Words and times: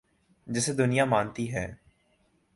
جسے 0.47 0.73
دنیا 0.73 1.05
مانتی 1.05 1.53
ہے۔ 1.53 1.67